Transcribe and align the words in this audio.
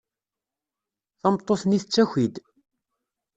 Tameṭṭut-nni 1.19 1.79
tettaki-d. 1.81 2.35